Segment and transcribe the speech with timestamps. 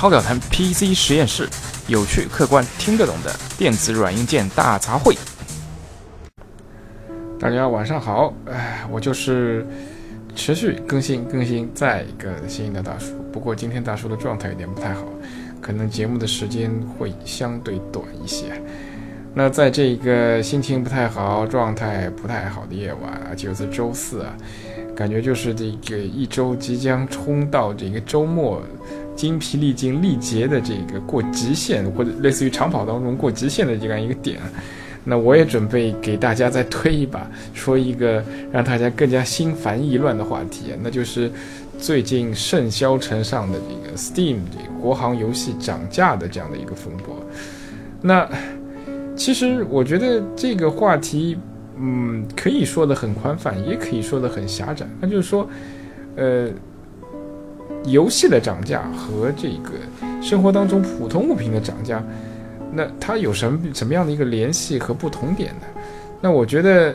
[0.00, 1.46] 超表谈 PC 实验室，
[1.86, 5.14] 有趣、客观、听得懂的电子软硬件大杂烩。
[7.38, 9.66] 大家晚上好，哎，我就是
[10.34, 13.12] 持续更新、更新再一个新的大叔。
[13.30, 15.04] 不过今天大叔的状态有点不太好，
[15.60, 18.46] 可能节目的时间会相对短一些。
[19.34, 24.34] 那在这个心情不太好、状态不太好的夜晚啊，就是周四啊，
[24.96, 28.62] 感觉就是这个一周即将冲到这个周末，
[29.20, 34.38] 精疲力尽、力竭的这个过极限，或者类似于长跑当中过极限的这样一个点。
[35.04, 41.30] 那我也准备给大家再推一把，说一个让大家更加心烦意乱的话题，那就是
[41.78, 47.14] 最近甚嚣尘上的这个 Steam 这个国行游戏涨价的这样的一个风波。
[48.00, 48.26] 那。
[49.16, 51.36] 其实我觉得这个话题，
[51.76, 54.86] 嗯，可以说的很宽泛，也可以说的很狭窄。
[54.98, 55.46] 那就是说，
[56.16, 56.48] 呃，
[57.84, 59.72] 游戏的涨价和这个
[60.22, 62.02] 生活当中普通物品的涨价，
[62.72, 65.66] 那它有什么什么样的一个联系和不同点呢？
[66.20, 66.94] 那我觉得，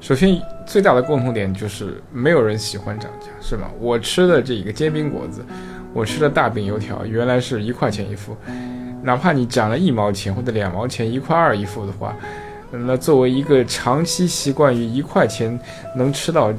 [0.00, 3.68] 首先最大的共同点就是没有人喜欢涨价，是吗？
[3.78, 5.44] 我吃的这个煎饼果子，
[5.94, 8.36] 我吃的大饼油条，原来是一块钱一副。
[9.00, 12.16] 哪怕你涨了一毛钱或者两毛钱，一块二一副的话，
[12.72, 15.56] 那作为一个长期习惯于一块钱
[15.94, 16.52] 能吃到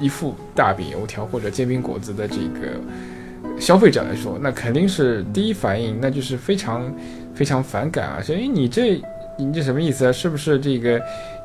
[0.00, 6.92] 一副大饼油条或者煎饼果子的这个消费者来说，那肯定是第一反应，那就是非常
[7.34, 8.22] 非常反感啊！
[8.22, 9.00] 说，哎，你这
[9.38, 10.12] 你这什么意思啊？
[10.12, 11.00] 是不是这个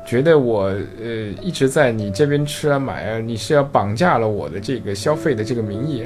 [0.06, 0.64] 觉得我
[1.02, 1.06] 呃
[1.42, 3.18] 一直在你这边吃啊买啊？
[3.18, 6.04] 你是要绑架了我的这个消费的这个名义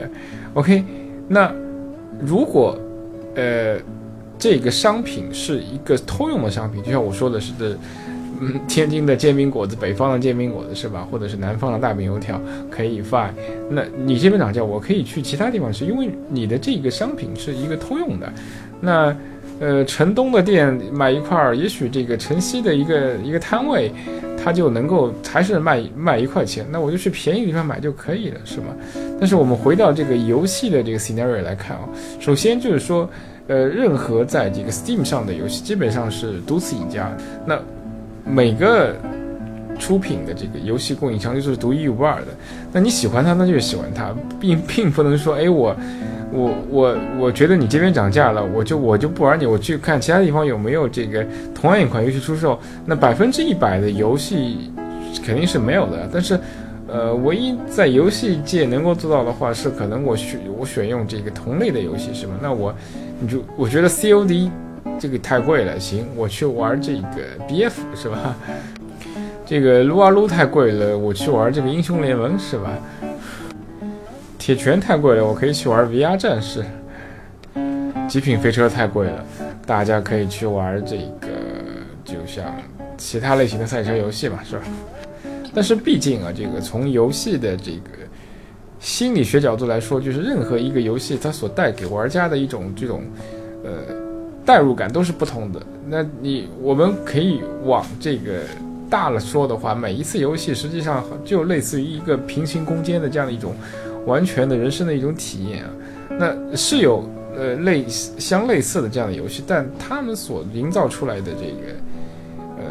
[0.54, 0.84] ？OK，
[1.28, 1.52] 那
[2.20, 2.78] 如果
[3.34, 3.78] 呃。
[4.38, 7.78] 这个商品是一个通用的商品，就像我说的是的，
[8.68, 11.06] 天津的煎饼果子，北方的煎饼果子是吧？
[11.10, 12.40] 或者是南方的大饼油条
[12.70, 13.30] 可以 fine。
[13.70, 18.32] 那你这边涨价，我可以去其他地方吃，因为你的这个商品是一个通用的。
[18.80, 19.16] 那
[19.60, 23.92] 呃，城东的店买一块儿，也许这个城西的一个一个摊位，
[24.42, 28.74] 它就能够还是卖卖一块钱，那我就去便宜地方买就可以了，是吗？
[29.20, 31.88] 但是我们回到这个游戏的这个 scenario 来看啊，
[32.18, 33.08] 首先就是说。
[33.48, 37.10] 呃，任何在这个 Steam 上的游戏基本上是独此一家。
[37.44, 37.60] 那
[38.24, 38.94] 每个
[39.78, 42.28] 出品的这个游戏供应商就是独一无二的。
[42.72, 45.76] 那你喜欢它，那就喜欢它，并 并不能说，哎，我
[46.32, 52.58] 我我我觉得你这边涨价了，我就我就不玩你，我去看其他地方有没有这个同样一款游戏出售。
[52.86, 54.70] 那百分之一百的游戏
[55.24, 56.38] 肯定是没有的，但是。
[56.88, 62.34] 呃，唯一在游戏界能够做到的话，是可能我选我选用这个同类的游戏，是吗？
[62.42, 62.74] 那我，
[63.18, 64.50] 你就我觉得 COD
[64.98, 68.36] 这个太贵了，行，我去玩这个 BF 是吧？
[69.44, 72.78] 这个撸啊撸太贵了，我去玩这个英雄联盟是吧？
[74.38, 76.64] 铁拳太贵了，我可以去玩 VR 战士。
[78.08, 79.24] 极品飞车太贵了，
[79.66, 81.28] 大家可以去玩这个，
[82.04, 82.44] 就像
[82.98, 84.62] 其他类型的赛车游戏嘛，是吧？
[85.54, 87.88] 但是毕竟啊，这个从游戏的这个
[88.80, 93.02] 心理学角度来说，就是任何一个游戏它所带给玩家的一种这种
[93.64, 93.70] 呃
[94.44, 95.60] 代入感都是不同的。
[95.88, 98.40] 那你我们可以往这个
[98.88, 103.54] 大了说的话，每一次游戏实际上就类似于一个平行空间的这样的一种
[104.06, 105.70] 完全的人生的一种体验啊。
[106.10, 111.72] 那是有呃类相类似的这样的游戏，但他们所营造出来的这个
[112.58, 112.64] 呃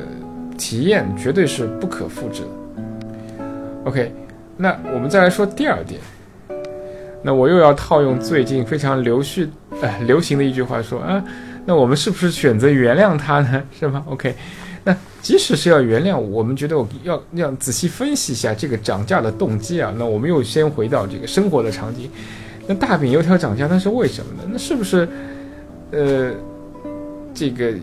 [0.57, 3.43] 体验绝对是不可复制的。
[3.85, 4.11] OK，
[4.57, 5.99] 那我们再来说第二点。
[7.23, 9.47] 那我又要套用最近非常流序
[9.79, 11.23] 呃流行的一句话说啊，
[11.65, 13.63] 那我们是不是选择原谅他呢？
[13.77, 14.03] 是吗？
[14.09, 14.35] OK，
[14.83, 19.93] 那即使是要原谅，我们觉得我要要仔细分析一下这个涨价的动机啊。
[19.97, 22.09] 那我们又先回到这个生活的场景。
[22.67, 24.49] 那大饼油条涨价，那是为什么呢？
[24.51, 25.07] 那是不是
[25.91, 26.31] 呃
[27.33, 27.73] 这个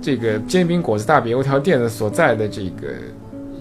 [0.00, 2.94] 这个煎饼果子大饼油条店的所在的这个？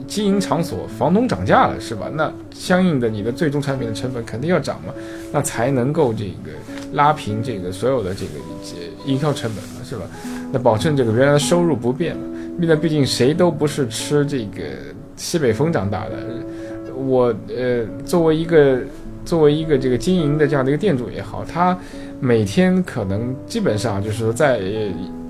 [0.05, 2.11] 经营场所房东涨价了是吧？
[2.13, 4.93] 那相应的你的最终产品的成本肯定要涨嘛，
[5.31, 6.51] 那才能够这个
[6.91, 10.03] 拉平这个所有的这个一些营销成本嘛，是吧？
[10.51, 12.23] 那保证这个原来的收入不变嘛。
[12.57, 14.61] 那毕竟谁都不是吃这个
[15.15, 16.11] 西北风长大的。
[16.95, 18.79] 我呃作为一个
[19.25, 21.77] 作为一个这个经营的这样的一个店主也好，他
[22.19, 24.61] 每天可能基本上就是说在。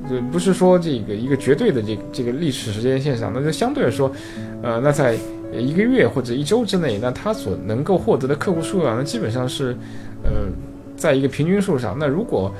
[0.09, 4.11] 就不是说这个一个绝对的这这个历史时间线上，那就相对来说，
[4.61, 5.15] 呃，那在
[5.57, 9.73] 一个月或者一周之内，那他所能够获得的客户数量，那基本上是，
[10.21, 10.31] 呃，
[10.97, 11.95] 在一个平均数上。
[11.97, 12.53] 那如果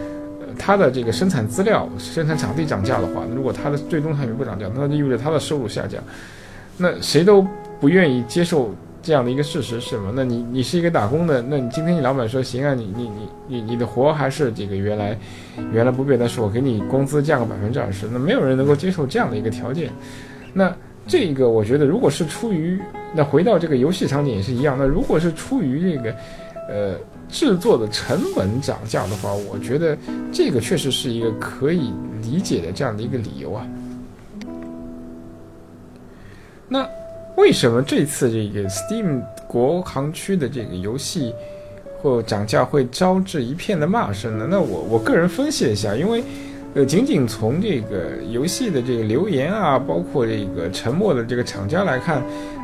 [0.58, 6.02] 他的这个生产资料、生产场地涨价的话，如果他的最终产品不涨价，那就意味着他的收入下降。
[6.78, 7.46] 那谁都
[7.80, 10.12] 不愿意接受这样的一个事实是吗？
[10.16, 15.18] 那你你是一个打工的，那你今天你老板说行啊，你你你你你的活还是这个原来
[15.72, 19.92] 原来不变，但是我给你工资降个百分之二十，那没有人能够接受这样的一个条件。
[20.54, 20.74] 那
[21.06, 22.80] 这个我觉得，如果是出于
[23.14, 26.16] 那回到这个游戏场景也是一样，那如果是出于这个
[26.70, 26.96] 呃
[27.33, 29.97] 制作的成本涨价的话，我觉得
[30.31, 31.91] 这个确实是一个可以
[32.21, 33.68] 理解的这样的一个理由啊。
[36.69, 36.88] 那
[37.35, 41.33] 为什么这次这个 Steam 国行区的这个游戏
[42.01, 44.47] 或涨价会招致一片的骂声呢？
[44.47, 46.24] 那我我个人分析一下，因为
[46.75, 52.22] 呃，仅仅从这个游戏的这个留言啊，包括这个沉默的这个厂家来看，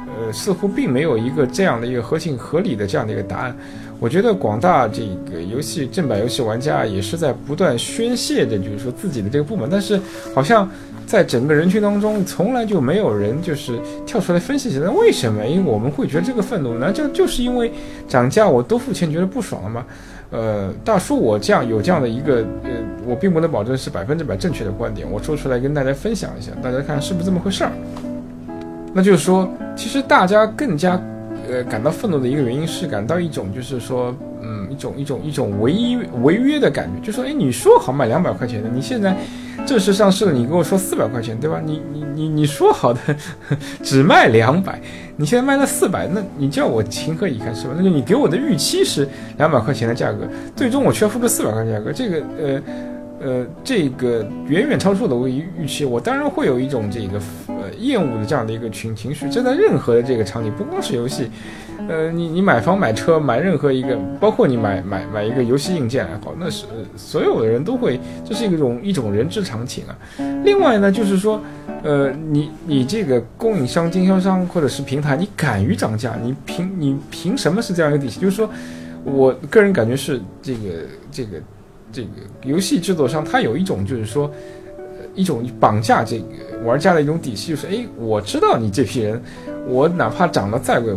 [0.08, 3.56] 呃，似乎并没有一个这样的一个合情合理的这样的一个答案。
[4.00, 5.02] 我觉得广大这
[5.32, 10.00] 个游戏正版游戏玩家也是在不断宣泄着，就是说自己的这个部门，但是
[10.34, 10.70] 好像。
[11.10, 15.44] 在整个人群当中，从来就没有人就是跳出来分析起来，为什么？
[15.44, 17.72] 因为我们会觉得这个愤怒，难道就是因为
[18.08, 19.84] 涨价我多付钱觉得不爽了吗？
[20.30, 22.70] 呃，大叔，我这样有这样的一个呃，
[23.08, 27.72] 我并不能保证是百分之百正确的观点，我说出来跟大家分享一下，大家看是不是这么回事儿？
[28.94, 30.92] 那就是说，其实大家更加
[31.50, 39.18] 呃感到愤怒的一个原因是感到一种就是说，嗯，一种一种一种违违约的感觉，就说，哎，你说好买两百块钱的，你现在。
[39.66, 41.62] 正式上市了，你跟我说四百块钱，对吧？
[41.64, 43.00] 你你你你说好的
[43.84, 44.82] 只卖两百，
[45.16, 47.74] 你现在卖了四百，那你叫我情何以堪，是吧？
[47.78, 49.08] 那就你给我的预期是
[49.38, 52.62] 两百块钱的价格，最终我却付出四百块钱价格，这个呃
[53.22, 59.30] 呃，这个远远超出了我预预期，我当然会有一种这个呃厌恶的这样的一个情情绪。
[59.30, 61.30] 这在任何的这个场景，不光是游戏。
[61.88, 69.98] 呃，你你买房买车买任何一个，包括你买买买一个游戏硬件也好，那是所有的人都会，这是一种一种人之常情啊。
[70.44, 71.42] 另外呢，就是说，
[71.84, 78.20] 呃，你你这个供应商、经销商或者是平台，你敢于涨价，你凭你凭什么是这样一个底气？
[78.20, 78.48] 就是说，
[79.04, 80.60] 我个人感觉是这个
[81.12, 81.42] 这个
[81.92, 82.10] 这个
[82.44, 84.32] 游戏制作商，他有一种就是说，
[85.16, 86.26] 一种绑架这个
[86.64, 89.22] 玩家的一种底气，就是哎，我知道你这批人，
[89.68, 90.96] 我哪怕涨得再贵。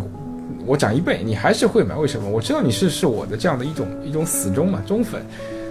[0.64, 1.96] 我涨一倍，你还是会买？
[1.96, 2.30] 为什么？
[2.30, 5.20] 我知道你是是我的这样的一种一种死忠嘛，忠粉，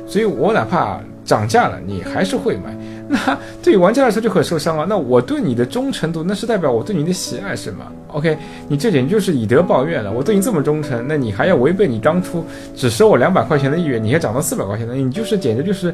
[0.05, 2.75] 所以我哪怕涨价了，你还是会买。
[3.13, 4.85] 那对于玩家来说就很受伤啊。
[4.87, 8.37] 那我对你的忠诚度，那是代表我对你的喜爱，是吗？OK，
[8.69, 10.09] 你这简直就是以德报怨了。
[10.09, 12.41] 我对你这么忠诚，那你还要违背你当初
[12.73, 15.93] 只收我两百块钱的意愿，你还涨到四百块钱的，你就是简直就是，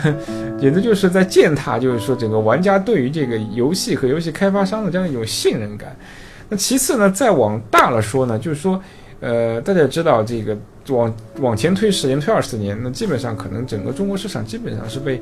[0.58, 5.94] 简直就是在践踏，就是说整个玩家对于这个游戏和游戏开发商的这样一种信任感。
[6.48, 8.80] 那其次呢，再往大了说呢，就是说，
[9.20, 10.56] 呃，大家知道，这个
[10.88, 15.20] 往往前推十年、推二十年，那基本上可能整个中国市场基本上是被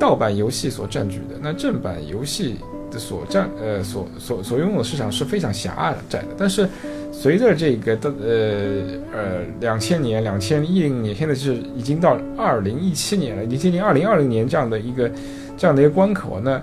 [0.00, 1.36] 盗版游戏所占据的。
[1.40, 2.56] 那正版游戏
[2.90, 6.28] 的所占，呃，所所所拥有的市场是非常狭隘的窄的。
[6.36, 6.68] 但是
[7.12, 15.08] 随着这个的，呃呃，两千年、两千一零年，现在是已经到二零一七年了，已经接近二零二零年这样的一个
[15.56, 16.60] 这样的一个关口，那。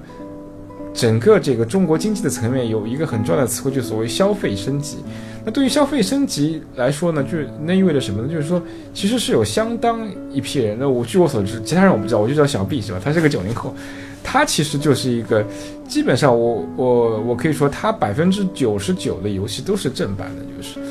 [0.93, 4.97] 整个这个中国经济的层面有一个很重要的词汇，就所谓消费升级。
[5.47, 8.27] 那对于消费升级来说呢，就是那意味着什么呢？
[8.27, 8.61] 就是说，
[8.93, 10.75] 其实是有相当一批人。
[10.77, 12.99] 那我据我所知，其他人我不知道，我就知道小 B 是吧？
[13.01, 13.73] 他是个九零后，
[14.21, 15.41] 他其实就是一个
[15.87, 20.81] 基本上我我我可以说，他百分之九十九的游戏都是正版的，就是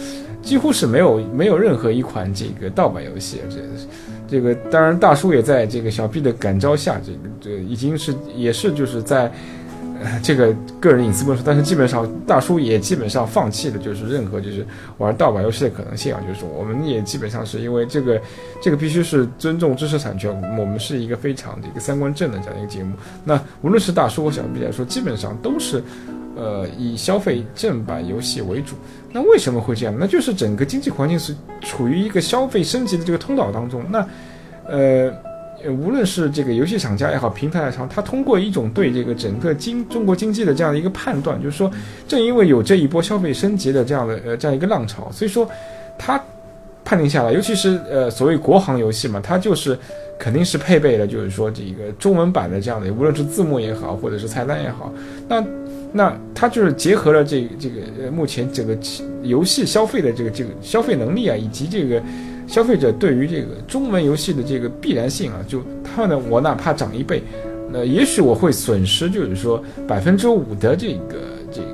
[0.41, 3.43] 几乎是没有没有任何一款这个盗版游戏。
[3.51, 3.57] 这
[4.27, 9.31] 这个当然大叔也在这个小 B 的感召下，这个这已经是也是就是在。
[10.23, 14.67] 这个个人隐私不说，但是基本上大叔也基本上放弃了，就是任何就是
[14.99, 16.21] 玩盗版游戏的可能性啊。
[16.27, 18.21] 就是我们也基本上是因为这个，
[18.61, 20.31] 这个必须是尊重知识产权。
[20.59, 22.95] 我们是一个非常的一个三观正的这样一个节目。
[23.25, 25.83] 那无论是大叔或小 B 来说，基本上都是，
[26.37, 28.77] 呃，以消费正版游戏为主。
[29.13, 29.95] 那为什么会这样？
[29.99, 33.83] 那就是整个经济环境是处于一个消费升级的这个通道当中。
[33.91, 34.07] 那，
[34.69, 35.26] 呃。
[35.69, 41.71] 无论是这个游戏厂家也好，平台也好，他通过一种对这个整个经中国经济的这样的一个判断，就是说，
[42.07, 45.49] 正因为有这一波消费升级的这样的呃这样一个浪潮，所以说，
[45.99, 46.23] 他
[46.85, 49.77] 判定下来，尤其是呃所谓国行游戏嘛，它就是
[50.19, 54.93] 肯定是配备了，就是说这个中文版的这样的，无论是字幕也好，或者是菜单也好，
[55.27, 55.45] 那
[55.93, 58.77] 那它就是结合了这这个呃目前整个
[59.23, 62.03] 游戏消费的这个这个消费能力啊，以及这个。
[62.47, 67.23] 消费者对于这个中文游戏的这个必然性啊，就他呢，我哪怕涨一倍，
[67.73, 71.17] 那也许我会损失，就是说百分之五的这个
[71.53, 71.69] 这个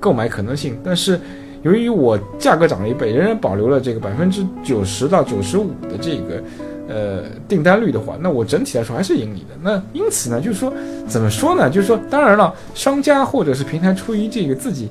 [0.00, 0.76] 购买可能性。
[0.82, 1.18] 但是
[1.62, 6.42] 由于我价格涨了一倍，仍然保留了这个百分之九十到九十五的这个
[6.88, 9.56] 呃订单率的话，那我整体来说还是盈利的。
[9.62, 10.72] 那因此呢，就是说
[11.06, 11.70] 怎么说呢？
[11.70, 14.88] 就是说，当然了，商家或者是平台出于这个自己。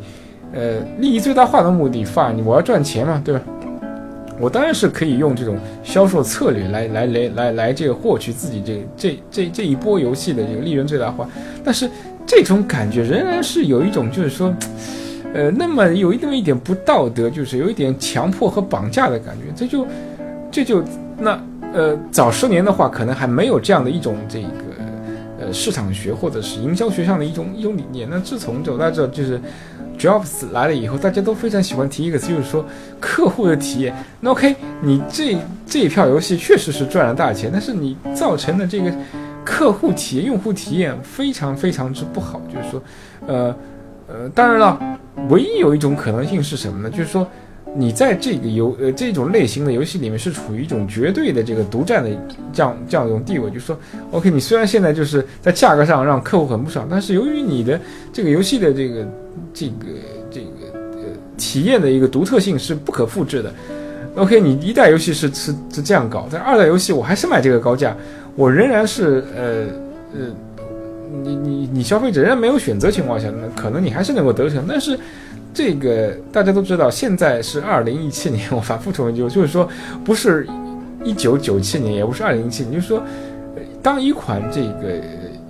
[0.53, 3.41] 呃，利益最大化的目的，fine，我要赚钱嘛，对吧？
[4.39, 11.27] 我当然是可以用这种销售策略来来来来来这个获取自己这这这这一波游戏的这个利润最大化，
[11.63, 11.89] 但是
[12.25, 14.53] 这种感觉仍然是有一种就是说，
[15.33, 19.87] 呃，那么有一那么一点不道德，就是有一点强迫和绑架的感觉，这就
[20.51, 20.83] 这就
[21.17, 21.41] 那
[21.73, 24.47] 呃早十年的话，可能还没有这样的一种这个
[25.39, 29.39] 呃市场学或者是营销学上的一种一种理念，那自从走到这就是。
[29.97, 32.65] Jobs 来了以后，大家都非常喜欢提一个词，就是说
[32.99, 33.95] 客户的体验。
[34.19, 38.93] 那 OK，你这这一票游戏确实是赚了大钱，但是你造成的这个
[39.43, 42.41] 客户体验、用户体验非常非常之不好。
[42.53, 42.81] 就是说，
[43.27, 43.55] 呃
[44.07, 44.79] 呃，当然了，
[45.29, 46.89] 唯一有一种可能性是什么呢？
[46.89, 47.27] 就是说。
[47.77, 52.09] 你在这个游呃这种类型的游戏里面是处于一种绝对的这个独占的
[52.53, 53.77] 这样这样一种地位，就是说
[54.11, 57.77] ，OK，你虽然现在就是在价格上让客户很不爽，但是由于你的
[58.13, 59.05] 这个游戏的这个
[59.53, 59.85] 这个
[60.31, 61.03] 这个呃
[61.37, 63.53] 体验的一个独特性是不可复制的
[64.15, 67.93] ，OK，你一代游戏是是是这样搞，但二代游戏我还是卖这个高价，
[68.35, 69.65] 我仍然是呃
[70.13, 70.27] 呃，
[71.23, 74.97] 你你你消费者仍然没有选择情况下，那可能你还是能够得逞，但是。
[75.55, 79.67] 这个大家都知道，现在是二零一七年， 我反复重复，就是说，
[80.03, 80.45] 不是
[81.01, 83.01] 一九九七年，也不是二零一七年，就是说，
[83.81, 85.01] 当一款这个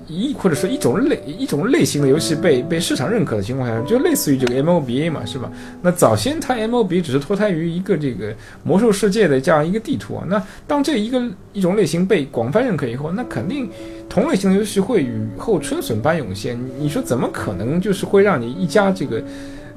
[0.08, 5.52] 一或者说一种类一种类型的游戏被被市场认可的情况下，就类似于这个 M O B A 嘛，是吧？
[5.82, 8.32] 那早先它 M O B 只是脱胎于一个这个
[8.64, 10.24] 魔兽世界的这样一个地图啊。
[10.30, 11.20] 那当这一个
[11.52, 13.68] 一种类型被广泛认可以后，那肯定
[14.08, 16.56] 同类型的游戏会雨后春笋般涌现。
[16.78, 19.20] 你说怎么可能就是会让你一家这个？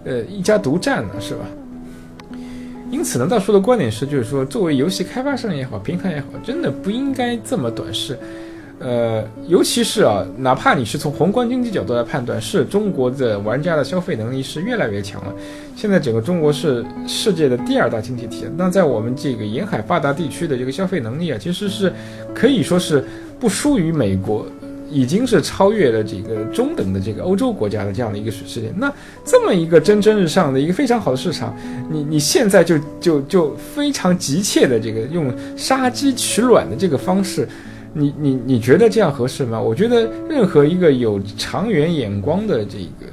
[0.04, 1.40] 呃，一家独占呢，是吧？
[2.90, 8.18] 因此呢，大叔的观点是，就是说，作为游戏开发商也好，平台也好，真的不应该这么短视。
[8.80, 15.34] 呃，尤其是啊，哪怕你是从宏观经济角度来判断，是中国的玩家的消费能力是越来越强了。
[15.74, 21.92] 现在整个中国是世界的第二大经济体，那在我们这个沿海发达地区的这个消费能力啊，其实是
[22.32, 23.04] 可以说是
[23.40, 24.46] 不输于美国。
[24.90, 28.72] 已经是超越了这个中等的这个欧洲国家的这样的一个世界。
[28.76, 28.92] 那
[29.24, 31.54] 这么一个蒸蒸日上的一个非常好的市场，
[31.90, 37.46] 你你现在就就就非常急切的这个用杀鸡取卵的这个方式，
[37.92, 39.60] 你你你觉得这样合适吗？
[39.60, 43.06] 我觉得任何一个有长远眼光的这个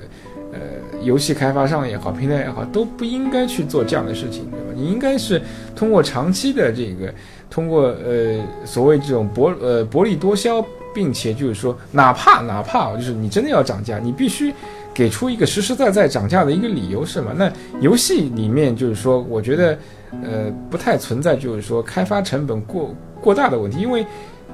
[0.53, 0.59] 呃
[1.03, 4.67] 游戏开发商也好，平台也好，都不应该去做这样的事情，对吧？
[4.75, 5.41] 你应该是
[5.75, 7.13] 通过长期的这个，
[7.49, 10.65] 通过呃所谓这种薄呃薄利多销。
[10.95, 14.53] 并且就是说，哪怕哪怕就是你真的要涨价，你必须
[14.93, 17.33] 给出一个实实在在涨价的一个理由，是吗？
[17.35, 19.77] 那游戏里面就是说，我觉得，
[20.23, 24.05] 呃，不太存在就是说开发成本过过大的问题，因为，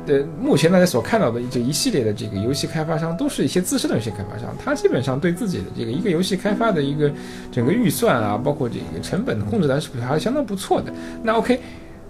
[0.08, 7.12] 呃，目前大家所看到的这一系列的这个游戏开发商，都是一些资深的游戏开发商，他基本上对自己的这个一个游戏开发的一个
[7.52, 10.92] 整个预算啊，包括这个成本控制的是还是相当不错的。
[11.22, 11.60] 那 OK。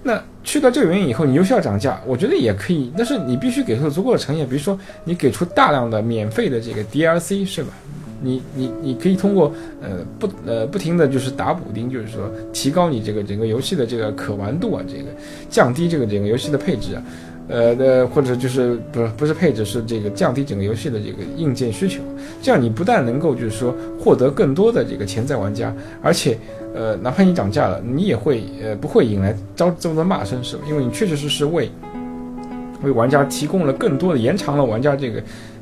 [0.03, 7.71] 那去到这个原因以后，你又需要涨价，我觉得也可以，但是你必须给出足够的诚意，比如说你给出大量的免费的这个 DLC，是吧？
[8.21, 9.51] 你你你可以通过
[9.81, 15.09] 呃不呃不停的就是打补丁，就是说提高你这个整个游戏的这个可玩度啊，这个
[15.49, 17.03] 降低这个整个游戏的配置啊。
[17.47, 22.01] 呃的，或者就是不是不是配置，是这个降低整个游戏的这个硬件需求，
[22.41, 26.37] 这样你不但能够就是说获得更多的这个潜在玩家，而且
[26.73, 30.63] 呃哪怕你涨价了，你也会呃不会引来招这么多骂声，是吧？
[30.69, 31.69] 因为你确确实实为
[32.83, 35.21] 为玩家提供了更多的延长了玩家这个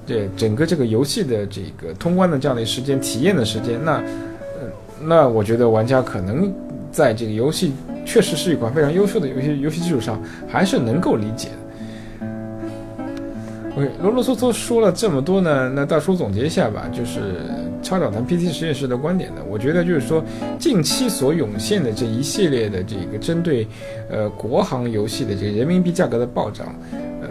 [0.10, 4.68] 这整个这个游戏的这个通关的这样的时间体验的时间，那呃
[5.04, 6.52] 那我觉得玩家可能
[6.92, 7.74] 在这个游戏
[8.08, 12.26] 确实是一款非常优秀的游戏游戏基础上，还是能够理解的。
[13.78, 17.20] OK，啰啰嗦嗦说了这么多呢，那大叔总结一下吧，就是
[17.84, 20.24] 超导谈 PT 实验室的观点呢，我觉得就是说，
[20.58, 23.68] 近期所涌现的这一系列的这个针对，
[24.10, 26.76] 呃，国行游戏的这个人民币价格的暴涨，
[27.22, 27.30] 呃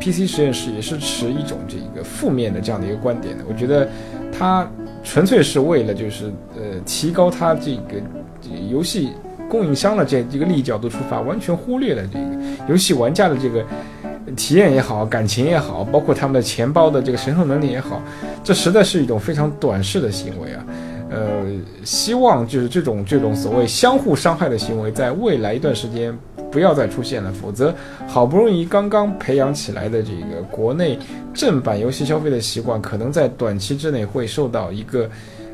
[0.00, 3.44] ，PC 实验室也是持一种这个负面的这样的一个观点的。
[3.48, 3.88] 我觉得
[4.36, 4.68] 它
[5.04, 8.00] 纯粹是为了就是呃提高它这个
[8.68, 9.10] 游戏
[9.48, 12.26] 供应商的这这个利益角度出发，完全忽略了这个
[12.68, 13.64] 游戏玩家的这个。
[14.36, 18.00] 体验也好，感情也好，包括他们的钱包的这个承受能力也好，
[18.44, 20.64] 这实在是一种非常短视的行为啊。
[21.10, 21.44] 呃，
[21.84, 26.16] 希望就是这种这种所谓相互伤害的行为，在未来一段时间
[26.52, 27.74] 不要再出现了，否则
[28.06, 30.98] 好不容易刚刚培养起来的这个国内
[31.34, 35.10] 正版游戏消费的习惯，可能在短期之内会受到一个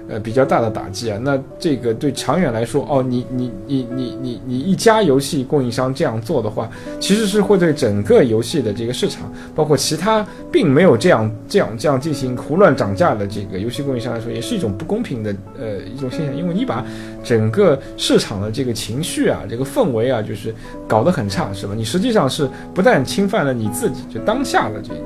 [0.08, 1.18] 呃比较大的打击啊。
[1.22, 6.70] 那这个对长远来说，哦，你你你你你你一家游戏供应商这样做的话，
[7.00, 16.84] 其实是会对整个游戏的这个市场，包括其他并没有这样这样这样进行胡乱涨价的这个游戏供应商来说，也是一种不公平的呃一种现象，因为你把
[17.22, 20.54] 整个市场的这个情绪啊，这个氛围啊，就是
[20.86, 21.75] 搞得很差，是吧？
[21.76, 25.00] 你实际上是不但侵犯了你自己，就当下的这个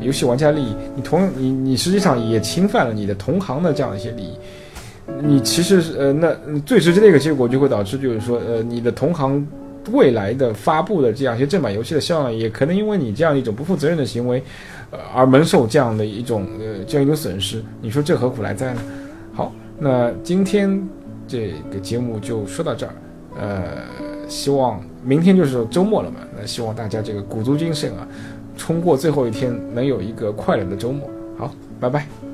[0.00, 4.32] 游戏玩家利益，你同你你实际上也侵犯了你的同行的这样一些利益。
[5.22, 6.36] 你其实呃，那
[6.66, 9.44] 最直接的一个结果就会导致，就是说呃，你的同行
[9.90, 14.42] 未来的发布的这样一些正版游戏的销量，也可能因为你这样一种不负责任的行为，
[14.90, 17.64] 呃，而蒙受这样的一种呃这样一种损失。
[17.80, 18.82] 你说这何苦来哉呢？
[19.32, 20.86] 好，那今天
[21.26, 22.92] 这个节目就说到这儿，
[23.40, 23.62] 呃，
[24.28, 28.06] 希望明天就是周末了嘛，那希望大家这个鼓足精神啊，
[28.58, 31.08] 冲过最后一天，能有一个快乐的周末。
[31.38, 32.27] 好，拜拜。